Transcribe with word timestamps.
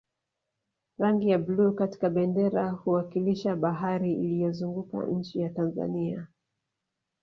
rangi 0.97 1.29
ya 1.29 1.37
bluu 1.39 1.73
katika 1.75 2.09
bendera 2.09 2.69
huwakilisha 2.71 3.55
bahari 3.55 4.13
iliyozunguka 4.13 5.05
nchi 5.05 5.39
ya 5.39 5.49
tanzania 5.49 6.27